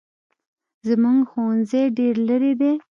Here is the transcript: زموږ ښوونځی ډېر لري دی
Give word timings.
زموږ 0.87 1.19
ښوونځی 1.29 1.83
ډېر 1.97 2.15
لري 2.29 2.53
دی 2.61 2.73